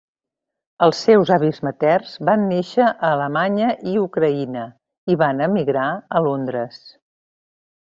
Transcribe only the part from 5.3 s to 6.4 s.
emigrar a